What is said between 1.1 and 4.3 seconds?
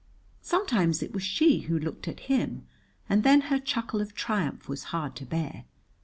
was she who looked at him, and then her chuckle of